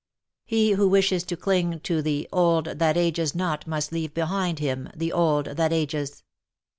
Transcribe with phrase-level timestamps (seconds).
[0.45, 4.89] ""He who wishes to clingy to the old that ao^es not must leave behind him
[4.95, 6.23] the old that ages."